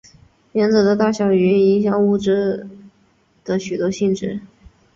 [0.53, 2.67] 原子的大小与影响物质
[3.45, 4.41] 的许多性质。